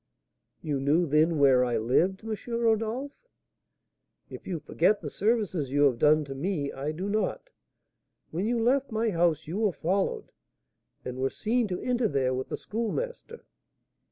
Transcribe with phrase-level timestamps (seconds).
[0.63, 2.35] "You knew, then, where I lived, M.
[2.59, 3.11] Rodolph?"
[4.31, 7.51] "If you forget the services you have done to me, I do not.
[8.31, 10.31] When you left my house you were followed,
[11.05, 13.45] and were seen to enter there with the Schoolmaster."